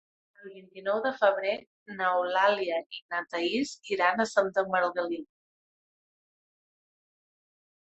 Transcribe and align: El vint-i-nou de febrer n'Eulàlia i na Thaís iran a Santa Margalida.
El 0.43 0.51
vint-i-nou 0.53 1.01
de 1.05 1.09
febrer 1.17 1.51
n'Eulàlia 1.99 2.79
i 2.97 3.03
na 3.15 3.21
Thaís 3.35 3.75
iran 3.97 4.25
a 4.25 4.29
Santa 4.33 4.65
Margalida. 4.73 5.23